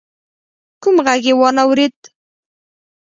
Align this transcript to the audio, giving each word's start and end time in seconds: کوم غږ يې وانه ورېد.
کوم 0.81 0.95
غږ 1.05 1.23
يې 1.29 1.33
وانه 1.39 1.63
ورېد. 1.69 1.97